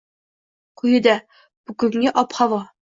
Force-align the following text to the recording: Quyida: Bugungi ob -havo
Quyida: 0.83 1.15
Bugungi 1.65 2.09
ob 2.25 2.29
-havo 2.39 2.61